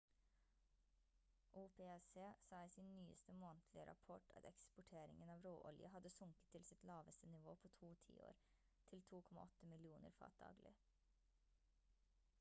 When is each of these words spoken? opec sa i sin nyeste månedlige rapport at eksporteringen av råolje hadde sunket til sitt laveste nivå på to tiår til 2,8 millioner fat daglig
opec 1.63 2.03
sa 2.47 2.59
i 2.67 2.71
sin 2.75 2.87
nyeste 2.95 3.31
månedlige 3.41 3.83
rapport 3.89 4.25
at 4.39 4.47
eksporteringen 4.51 5.33
av 5.35 5.45
råolje 5.49 5.91
hadde 5.95 6.11
sunket 6.15 6.49
til 6.55 6.65
sitt 6.71 6.85
laveste 6.93 7.29
nivå 7.35 7.55
på 7.65 7.71
to 7.81 7.89
tiår 8.07 8.39
til 8.93 9.03
2,8 9.13 9.69
millioner 9.75 10.17
fat 10.23 10.41
daglig 10.45 10.73